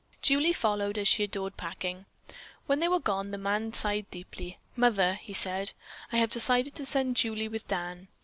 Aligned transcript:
Julie 0.23 0.51
followed, 0.51 0.97
as 0.97 1.07
she 1.07 1.23
adored 1.25 1.57
packing. 1.57 2.07
When 2.65 2.79
they 2.79 2.87
were 2.87 2.99
gone, 2.99 3.29
the 3.29 3.37
man 3.37 3.71
sighed 3.71 4.09
deeply. 4.09 4.57
"Mother," 4.75 5.13
he 5.13 5.31
said, 5.33 5.73
"I 6.11 6.17
have 6.17 6.31
decided 6.31 6.73
to 6.73 6.87
send 6.87 7.15
Julie 7.15 7.47
with 7.47 7.67
Dan. 7.67 8.07